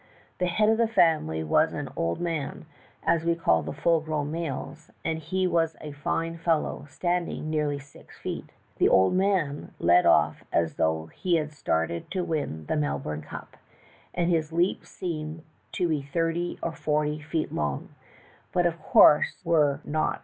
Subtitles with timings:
[0.39, 2.65] The head of the family was an 'old man,'
[3.03, 7.77] as we call the full grown males, and he was a fine fellow, standing nearly
[7.77, 12.65] six feet high." The' old man' led off as though he had started to win
[12.65, 13.55] the Melbourne cup,
[14.15, 15.43] and his leaps seemed
[15.73, 17.89] to be thirty or forty feet long,
[18.51, 20.19] but, of counse were not.